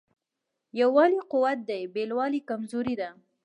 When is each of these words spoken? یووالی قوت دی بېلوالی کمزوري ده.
یووالی 0.79 1.19
قوت 1.31 1.59
دی 1.69 1.81
بېلوالی 1.93 2.41
کمزوري 2.49 2.95
ده. 3.01 3.09